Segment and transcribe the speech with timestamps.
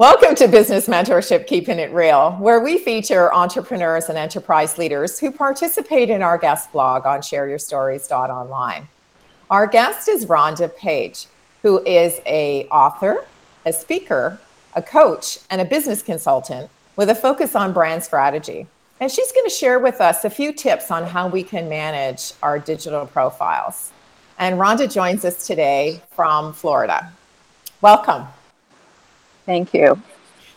[0.00, 5.30] Welcome to Business Mentorship Keeping It Real, where we feature entrepreneurs and enterprise leaders who
[5.30, 8.88] participate in our guest blog on shareyourstories.online.
[9.50, 11.26] Our guest is Rhonda Page,
[11.62, 13.24] who is a author,
[13.66, 14.40] a speaker,
[14.74, 18.66] a coach, and a business consultant with a focus on brand strategy.
[18.98, 22.32] And she's going to share with us a few tips on how we can manage
[22.42, 23.92] our digital profiles.
[24.40, 27.12] And Rhonda joins us today from Florida.
[27.80, 28.26] Welcome.
[29.46, 30.00] Thank you.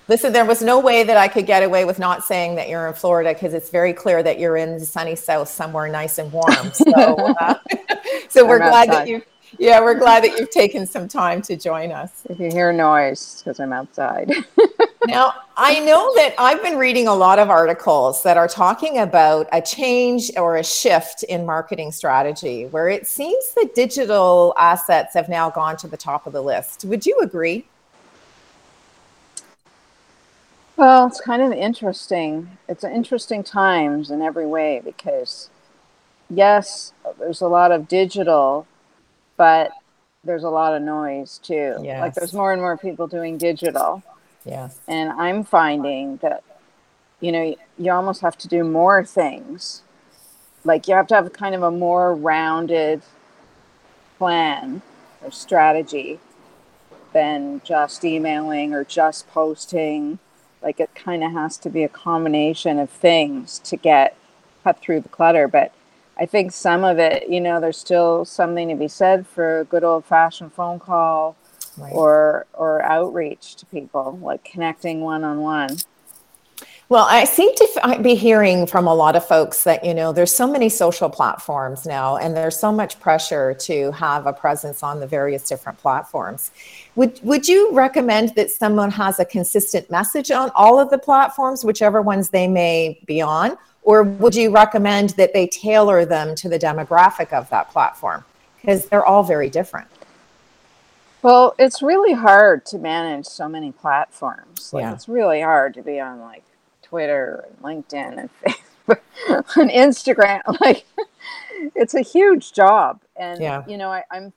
[0.09, 2.87] Listen, there was no way that I could get away with not saying that you're
[2.87, 6.31] in Florida because it's very clear that you're in the sunny south somewhere nice and
[6.31, 6.47] warm.
[6.73, 7.55] So, uh,
[8.29, 9.01] so we're I'm glad outside.
[9.01, 9.21] that you.
[9.59, 12.23] Yeah, we're glad that you've taken some time to join us.
[12.29, 14.31] If you hear noise, because I'm outside.
[15.07, 19.47] now, I know that I've been reading a lot of articles that are talking about
[19.53, 25.29] a change or a shift in marketing strategy, where it seems that digital assets have
[25.29, 26.83] now gone to the top of the list.
[26.85, 27.65] Would you agree?
[30.77, 32.57] Well, it's kind of interesting.
[32.69, 35.49] It's interesting times in every way because,
[36.29, 38.67] yes, there's a lot of digital,
[39.37, 39.71] but
[40.23, 41.77] there's a lot of noise too.
[41.81, 41.99] Yes.
[41.99, 44.03] Like there's more and more people doing digital.
[44.45, 44.79] Yes.
[44.87, 46.43] And I'm finding that,
[47.21, 49.81] you know, you almost have to do more things.
[50.63, 53.01] Like you have to have kind of a more rounded
[54.19, 54.83] plan
[55.23, 56.19] or strategy
[57.13, 60.19] than just emailing or just posting
[60.61, 64.15] like it kind of has to be a combination of things to get
[64.63, 65.47] cut through the clutter.
[65.47, 65.71] But
[66.19, 69.65] I think some of it, you know, there's still something to be said for a
[69.65, 71.35] good old fashioned phone call
[71.77, 71.93] right.
[71.93, 75.77] or or outreach to people, like connecting one on one.
[76.89, 80.33] Well, I seem to be hearing from a lot of folks that, you know, there's
[80.33, 85.01] so many social platforms now, and there's so much pressure to have a presence on
[85.01, 86.51] the various different platforms.
[86.95, 91.65] Would, would you recommend that someone has a consistent message on all of the platforms,
[91.65, 93.57] whichever ones they may be on?
[93.83, 98.23] Or would you recommend that they tailor them to the demographic of that platform?
[98.61, 99.89] Because they're all very different.
[101.21, 104.71] Well, it's really hard to manage so many platforms.
[104.71, 104.93] Like, yeah.
[104.93, 106.43] It's really hard to be on like
[106.87, 110.41] Twitter and LinkedIn and Facebook and Instagram.
[110.61, 110.85] Like
[111.75, 113.01] it's a huge job.
[113.15, 113.63] And yeah.
[113.67, 114.33] you know, I, I'm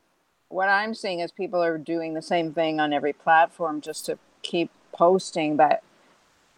[0.49, 4.19] what I'm seeing is people are doing the same thing on every platform just to
[4.43, 5.56] keep posting.
[5.56, 5.83] But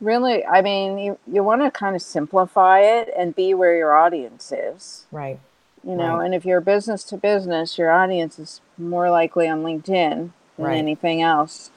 [0.01, 3.95] really, I mean, you, you want to kind of simplify it and be where your
[3.95, 5.07] audience is.
[5.13, 5.39] Right.
[5.85, 6.27] You know, right.
[6.27, 10.77] and if you're business to business, your audience is more likely on LinkedIn than right.
[10.77, 11.71] anything else.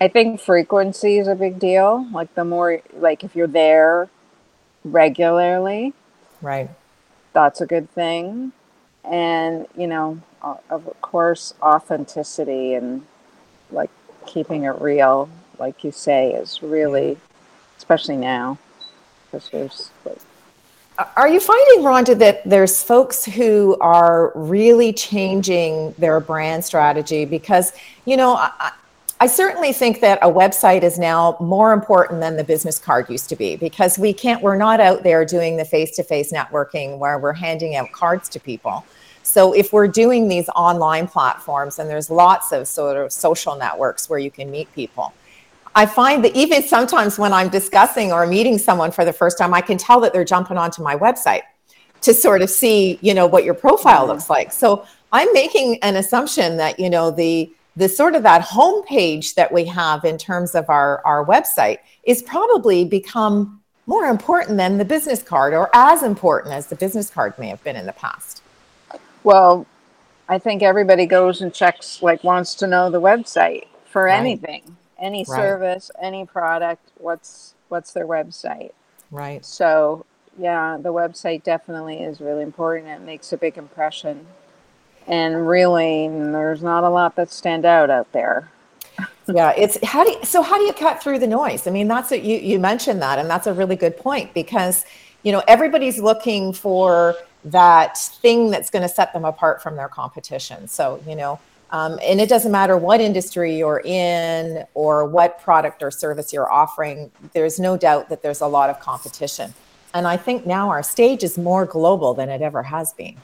[0.00, 2.06] I think frequency is a big deal.
[2.12, 4.08] Like the more, like if you're there
[4.84, 5.92] regularly,
[6.40, 6.70] right,
[7.32, 8.52] that's a good thing.
[9.04, 13.04] And you know, of course, authenticity and
[13.72, 13.90] like
[14.26, 17.18] keeping it real, like you say, is really,
[17.76, 18.58] especially now,
[19.26, 19.90] because there's.
[20.04, 20.18] Like,
[21.16, 27.24] are you finding, Rhonda, that there's folks who are really changing their brand strategy?
[27.24, 27.72] Because,
[28.04, 28.72] you know, I,
[29.20, 33.28] I certainly think that a website is now more important than the business card used
[33.30, 36.98] to be because we can't, we're not out there doing the face to face networking
[36.98, 38.84] where we're handing out cards to people.
[39.24, 44.08] So if we're doing these online platforms, and there's lots of sort of social networks
[44.08, 45.12] where you can meet people,
[45.74, 49.52] I find that even sometimes when I'm discussing or meeting someone for the first time,
[49.52, 51.42] I can tell that they're jumping onto my website
[52.02, 54.52] to sort of see, you know, what your profile looks like.
[54.52, 59.52] So I'm making an assumption that, you know, the the sort of that homepage that
[59.52, 64.84] we have in terms of our, our website is probably become more important than the
[64.84, 68.42] business card or as important as the business card may have been in the past.
[69.22, 69.64] Well,
[70.28, 74.18] I think everybody goes and checks, like, wants to know the website for right.
[74.18, 75.26] anything, any right.
[75.26, 76.90] service, any product.
[76.98, 78.72] What's what's their website?
[79.12, 79.44] Right.
[79.44, 80.04] So,
[80.36, 82.88] yeah, the website definitely is really important.
[82.88, 84.26] It makes a big impression
[85.08, 88.50] and really there's not a lot that stand out out there.
[89.26, 91.66] Yeah it's how do you, so how do you cut through the noise?
[91.66, 94.84] I mean that's what you you mentioned that and that's a really good point because
[95.22, 99.88] you know everybody's looking for that thing that's going to set them apart from their
[99.88, 100.68] competition.
[100.68, 101.40] So you know
[101.70, 106.50] um, and it doesn't matter what industry you're in or what product or service you're
[106.50, 109.54] offering there's no doubt that there's a lot of competition.
[109.94, 113.16] And i think now our stage is more global than it ever has been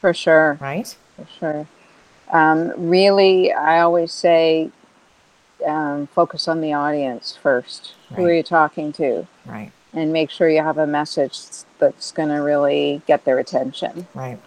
[0.00, 0.58] for sure.
[0.60, 0.96] Right?
[1.16, 1.66] For sure.
[2.30, 4.70] Um, really, I always say
[5.66, 7.94] um, focus on the audience first.
[8.10, 8.16] Right.
[8.18, 9.26] Who are you talking to?
[9.46, 9.72] Right.
[9.92, 11.40] And make sure you have a message
[11.78, 14.06] that's going to really get their attention.
[14.14, 14.38] Right.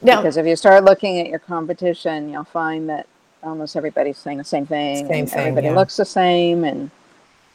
[0.00, 3.06] Now, because if you start looking at your competition, you'll find that
[3.42, 5.06] almost everybody's saying the same thing.
[5.06, 5.74] Same thing, everybody yeah.
[5.74, 6.90] looks the same, and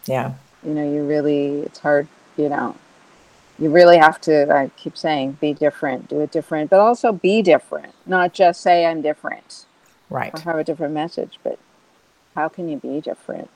[0.06, 0.34] yeah,
[0.64, 2.08] you know, you really it's hard.
[2.38, 2.76] You know,
[3.60, 4.52] you really have to.
[4.54, 7.94] I keep saying, be different, do it different, but also be different.
[8.06, 9.66] Not just say I'm different,
[10.10, 10.34] right?
[10.34, 11.60] Or have a different message, but
[12.36, 13.50] how can you be different?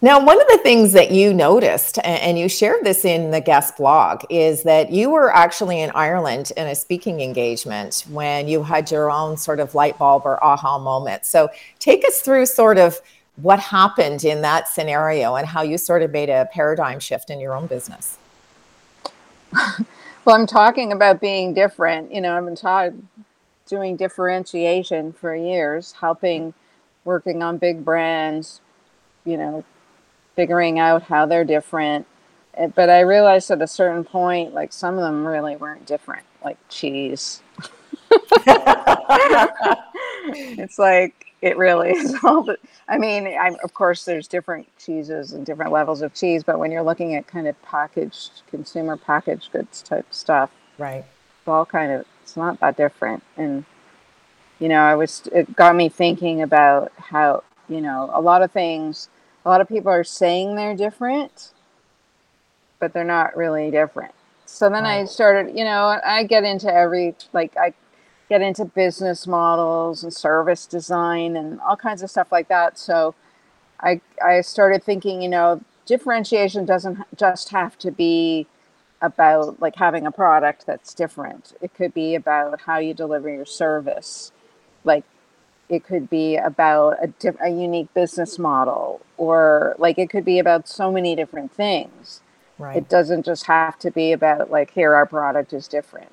[0.00, 3.76] Now, one of the things that you noticed, and you shared this in the guest
[3.76, 8.92] blog, is that you were actually in Ireland in a speaking engagement when you had
[8.92, 11.26] your own sort of light bulb or aha moment.
[11.26, 11.48] So,
[11.80, 13.00] take us through sort of
[13.36, 17.40] what happened in that scenario and how you sort of made a paradigm shift in
[17.40, 18.18] your own business.
[20.24, 22.12] well, I'm talking about being different.
[22.12, 22.92] You know, I've been taught
[23.66, 26.54] doing differentiation for years, helping
[27.04, 28.60] working on big brands,
[29.24, 29.64] you know,
[30.36, 32.06] figuring out how they're different.
[32.54, 36.24] Eh, but I realized at a certain point, like some of them really weren't different,
[36.44, 37.42] like cheese.
[40.30, 42.58] it's like it really is all the.
[42.88, 46.70] I mean, I'm, of course, there's different cheeses and different levels of cheese, but when
[46.70, 51.04] you're looking at kind of packaged consumer packaged goods type stuff, right?
[51.40, 53.64] It's all kind of it's not that different, and
[54.58, 58.50] you know, I was it got me thinking about how you know a lot of
[58.50, 59.08] things
[59.44, 61.52] a lot of people are saying they're different,
[62.78, 64.12] but they're not really different.
[64.44, 65.00] So then right.
[65.00, 67.72] I started, you know, I get into every, like, I
[68.28, 72.78] get into business models and service design and all kinds of stuff like that.
[72.78, 73.14] So
[73.80, 78.46] I, I started thinking, you know, differentiation doesn't just have to be
[79.00, 81.54] about like having a product that's different.
[81.60, 84.32] It could be about how you deliver your service.
[84.84, 85.04] Like
[85.68, 90.38] it could be about a, diff- a unique business model or like it could be
[90.38, 92.20] about so many different things
[92.58, 96.12] right it doesn't just have to be about like here our product is different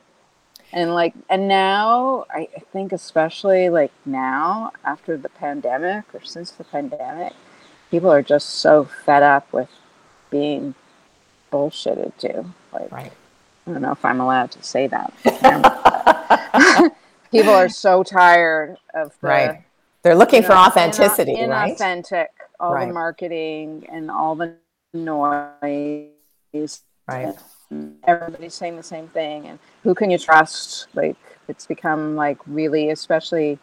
[0.75, 6.65] and like and now I, think especially like now after the pandemic or since the
[6.65, 7.33] pandemic
[7.89, 9.69] people are just so fed up with
[10.29, 10.75] being
[11.51, 13.11] bullshitted to like right
[13.65, 15.13] i don't know if i'm allowed to say that
[17.31, 19.65] people are so tired of the, right.
[20.05, 21.75] They're looking for authenticity, in, right?
[21.75, 22.27] Inauthentic,
[22.59, 22.87] all right.
[22.87, 24.55] the marketing and all the
[24.93, 26.11] noise.
[27.07, 27.33] Right.
[28.03, 30.87] Everybody's saying the same thing, and who can you trust?
[30.93, 31.17] Like
[31.47, 33.59] it's become like really, especially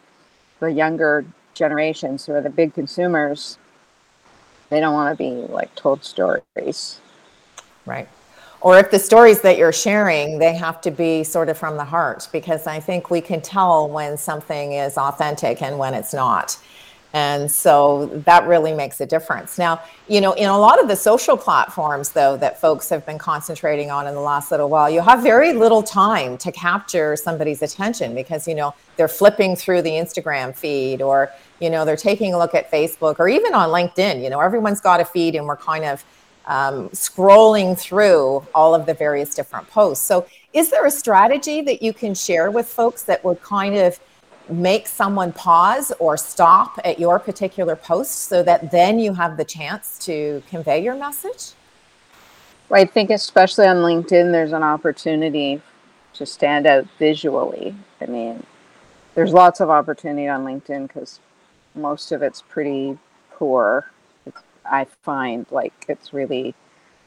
[0.59, 3.57] the younger generations who are the big consumers.
[4.69, 6.99] They don't want to be like told stories.
[7.85, 8.07] Right
[8.63, 11.83] or if the stories that you're sharing they have to be sort of from the
[11.83, 16.57] heart because i think we can tell when something is authentic and when it's not
[17.13, 20.95] and so that really makes a difference now you know in a lot of the
[20.95, 24.99] social platforms though that folks have been concentrating on in the last little while you
[24.99, 29.91] have very little time to capture somebody's attention because you know they're flipping through the
[29.91, 34.21] instagram feed or you know they're taking a look at facebook or even on linkedin
[34.21, 36.03] you know everyone's got a feed and we're kind of
[36.45, 40.05] um, scrolling through all of the various different posts.
[40.05, 43.99] So, is there a strategy that you can share with folks that would kind of
[44.49, 49.45] make someone pause or stop at your particular post so that then you have the
[49.45, 51.53] chance to convey your message?
[52.69, 55.61] Well, I think, especially on LinkedIn, there's an opportunity
[56.13, 57.75] to stand out visually.
[58.01, 58.45] I mean,
[59.15, 61.19] there's lots of opportunity on LinkedIn because
[61.75, 62.97] most of it's pretty
[63.31, 63.87] poor
[64.65, 66.55] I find like it's really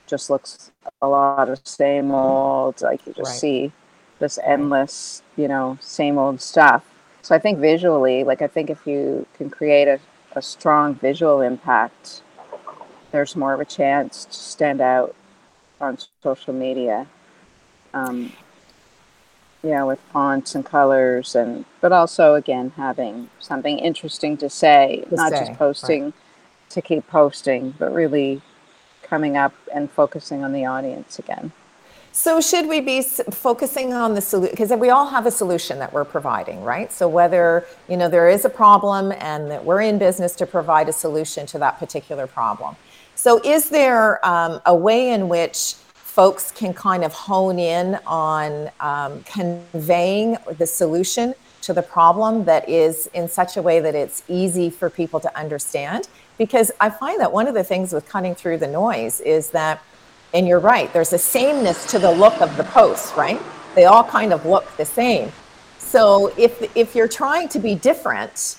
[0.06, 0.70] just looks
[1.02, 3.40] a lot of same old, like you just right.
[3.40, 3.72] see
[4.18, 6.84] this endless, you know, same old stuff.
[7.26, 9.98] So I think visually, like I think if you can create a,
[10.36, 12.22] a strong visual impact,
[13.10, 15.12] there's more of a chance to stand out
[15.80, 17.08] on social media.
[17.92, 18.32] Um,
[19.64, 25.16] yeah, with fonts and colors, and but also again having something interesting to say, to
[25.16, 26.04] not say, just posting.
[26.04, 26.14] Right
[26.68, 28.40] to keep posting, but really
[29.02, 31.52] coming up and focusing on the audience again.
[32.16, 34.50] So, should we be focusing on the solution?
[34.50, 36.90] Because we all have a solution that we're providing, right?
[36.90, 40.88] So, whether you know there is a problem and that we're in business to provide
[40.88, 42.74] a solution to that particular problem.
[43.16, 48.70] So, is there um, a way in which folks can kind of hone in on
[48.80, 54.22] um, conveying the solution to the problem that is in such a way that it's
[54.26, 56.08] easy for people to understand?
[56.38, 59.82] because I find that one of the things with cutting through the noise is that,
[60.34, 63.40] and you're right, there's a sameness to the look of the posts, right?
[63.74, 65.32] They all kind of look the same.
[65.78, 68.58] So if if you're trying to be different,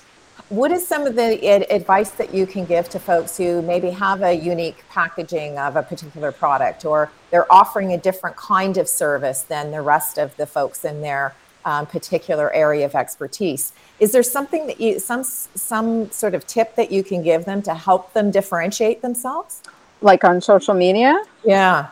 [0.50, 4.22] what is some of the advice that you can give to folks who maybe have
[4.22, 9.42] a unique packaging of a particular product or they're offering a different kind of service
[9.42, 13.74] than the rest of the folks in their um, particular area of expertise.
[14.00, 17.62] Is there something that you, some, some sort of tip that you can give them
[17.64, 19.62] to help them differentiate themselves?
[20.02, 21.22] Like on social media?
[21.44, 21.88] Yeah.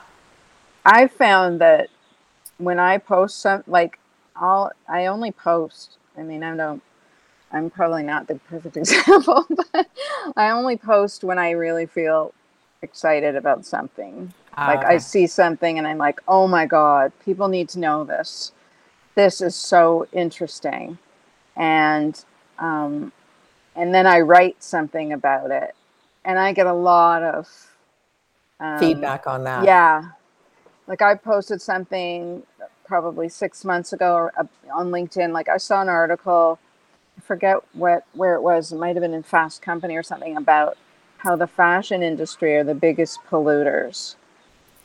[0.85, 1.89] I found that
[2.57, 3.99] when I post some, like
[4.35, 6.81] I'll, I only post, I mean, I don't,
[7.51, 9.87] I'm probably not the perfect example, but
[10.35, 12.33] I only post when I really feel
[12.81, 14.33] excited about something.
[14.57, 14.85] Ah, like.
[14.85, 18.51] I see something and I'm like, oh my God, people need to know this.
[19.15, 20.97] This is so interesting.
[21.55, 22.23] And,
[22.59, 23.11] um,
[23.75, 25.75] and then I write something about it
[26.23, 27.74] and I get a lot of
[28.59, 29.65] um, feedback on that.
[29.65, 30.09] Yeah.
[30.87, 32.43] Like I posted something
[32.85, 34.43] probably six months ago uh,
[34.73, 35.31] on LinkedIn.
[35.31, 36.59] Like I saw an article,
[37.17, 38.71] I forget what where it was.
[38.71, 40.77] It might have been in Fast Company or something about
[41.17, 44.15] how the fashion industry are the biggest polluters,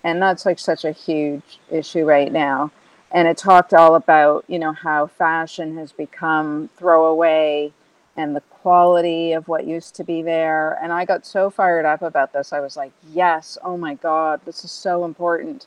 [0.02, 2.70] and that's like such a huge issue right now.
[3.12, 7.72] And it talked all about you know how fashion has become throwaway
[8.20, 10.78] and the quality of what used to be there.
[10.82, 12.52] And I got so fired up about this.
[12.52, 15.66] I was like, yes, oh my God, this is so important.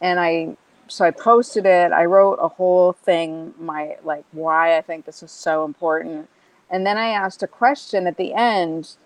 [0.00, 0.56] And I
[0.88, 1.92] so I posted it.
[1.92, 6.28] I wrote a whole thing, my like why I think this is so important.
[6.68, 8.96] And then I asked a question at the end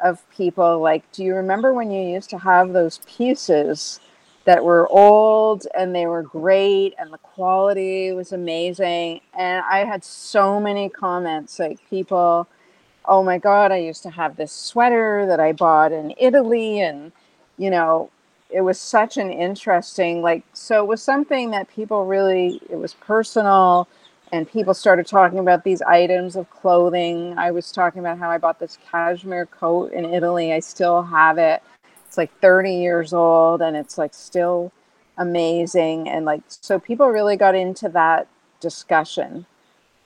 [0.00, 4.00] of people like, do you remember when you used to have those pieces
[4.44, 9.20] that were old and they were great and the quality was amazing?
[9.38, 12.48] And I had so many comments like people,
[13.06, 17.12] oh my God, I used to have this sweater that I bought in Italy and
[17.58, 18.10] you know,
[18.50, 22.94] it was such an interesting like so it was something that people really it was
[22.94, 23.88] personal
[24.32, 27.36] and people started talking about these items of clothing.
[27.38, 30.52] I was talking about how i bought this cashmere coat in italy.
[30.52, 31.62] I still have it
[32.12, 34.70] it's like 30 years old and it's like still
[35.16, 38.28] amazing and like so people really got into that
[38.60, 39.46] discussion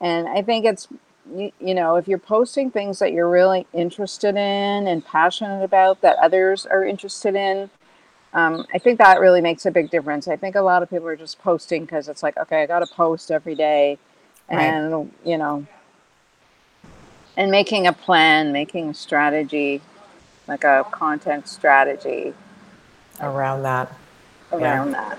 [0.01, 0.87] and i think it's
[1.35, 6.01] you, you know if you're posting things that you're really interested in and passionate about
[6.01, 7.69] that others are interested in
[8.35, 10.29] um, I think that really makes a big difference.
[10.29, 12.81] I think a lot of people are just posting because it's like, okay, I got
[12.81, 13.97] to post every day,
[14.51, 15.09] and right.
[15.25, 15.67] you know,
[17.35, 19.81] and making a plan, making a strategy,
[20.49, 22.35] like a content strategy
[23.21, 23.93] around that.
[24.53, 25.09] Around yeah.
[25.11, 25.19] that.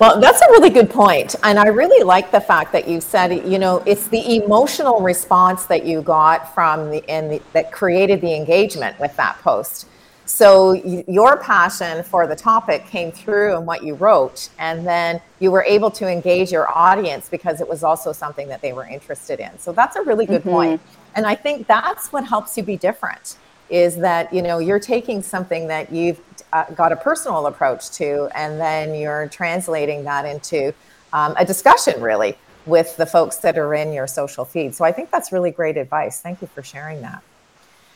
[0.00, 1.34] Well, that's a really good point.
[1.42, 5.66] And I really like the fact that you said, you know, it's the emotional response
[5.66, 9.86] that you got from the, and the, that created the engagement with that post.
[10.24, 15.50] So your passion for the topic came through in what you wrote, and then you
[15.50, 19.40] were able to engage your audience because it was also something that they were interested
[19.40, 19.58] in.
[19.58, 20.50] So that's a really good mm-hmm.
[20.50, 20.80] point.
[21.16, 23.36] And I think that's what helps you be different
[23.70, 26.20] is that you know you're taking something that you've
[26.52, 30.74] uh, got a personal approach to, and then you're translating that into
[31.12, 32.36] um, a discussion really
[32.66, 34.74] with the folks that are in your social feed.
[34.74, 36.20] So I think that's really great advice.
[36.20, 37.22] Thank you for sharing that.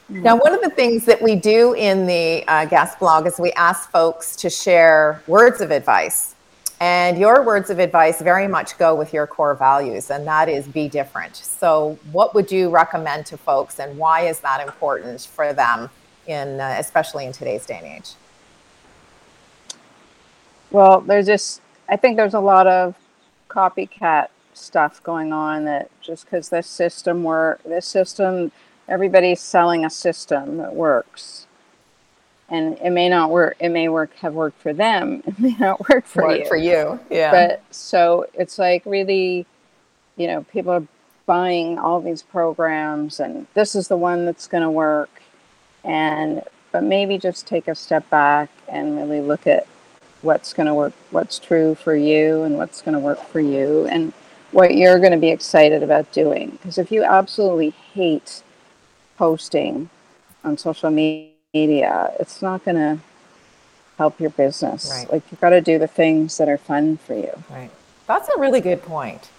[0.09, 3.52] Now, one of the things that we do in the uh, guest blog is we
[3.52, 6.34] ask folks to share words of advice.
[6.85, 10.69] And your words of advice very much go with your core values, and that is
[10.69, 11.35] be different.
[11.35, 15.88] So, what would you recommend to folks, and why is that important for them,
[16.26, 18.11] in uh, especially in today's day and age?
[20.71, 22.95] Well, there's just I think there's a lot of
[23.49, 28.53] copycat stuff going on that just because this system work, this system
[28.91, 31.47] everybody's selling a system that works
[32.55, 35.89] and it may not work it may work have worked for them it may not
[35.89, 36.47] work for work you.
[36.47, 37.31] for you yeah.
[37.31, 39.47] But so it's like really
[40.17, 40.87] you know people are
[41.27, 45.23] buying all these programs and this is the one that's going to work
[45.83, 49.67] and but maybe just take a step back and really look at
[50.23, 53.87] what's going to work what's true for you and what's going to work for you
[53.87, 54.13] and
[54.55, 56.51] what you're going to be excited about doing.
[56.51, 58.43] Because if you absolutely hate
[59.19, 59.91] posting
[60.45, 62.99] on social media, it's not going to
[63.99, 64.91] help your business.
[64.91, 65.13] Right.
[65.13, 67.33] Like you've got to do the things that are fun for you.
[67.51, 67.71] Right.
[68.07, 69.31] That's a really good point.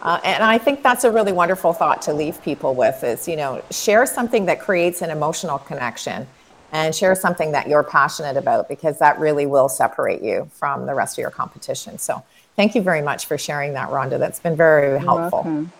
[0.00, 3.36] Uh, and I think that's a really wonderful thought to leave people with is, you
[3.36, 6.26] know, share something that creates an emotional connection
[6.70, 10.94] and share something that you're passionate about because that really will separate you from the
[10.94, 11.98] rest of your competition.
[11.98, 12.22] So
[12.54, 14.18] thank you very much for sharing that, Rhonda.
[14.18, 15.42] That's been very You're helpful.
[15.42, 15.72] Welcome.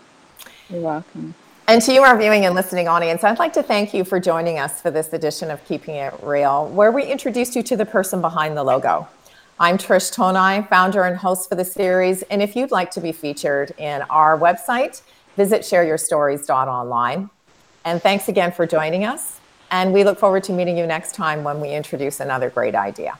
[0.68, 1.34] You're welcome.
[1.68, 4.58] And to you, our viewing and listening audience, I'd like to thank you for joining
[4.58, 8.22] us for this edition of Keeping It Real, where we introduced you to the person
[8.22, 9.06] behind the logo.
[9.60, 12.22] I'm Trish Tonai, founder and host for the series.
[12.22, 15.02] And if you'd like to be featured in our website,
[15.36, 17.28] visit shareyourstories.online.
[17.84, 19.38] And thanks again for joining us.
[19.70, 23.18] And we look forward to meeting you next time when we introduce another great idea.